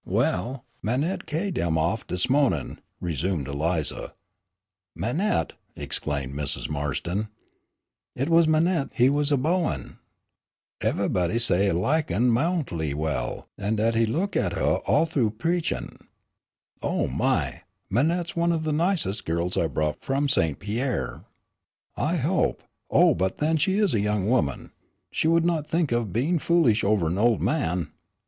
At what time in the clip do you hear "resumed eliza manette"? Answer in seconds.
2.99-5.53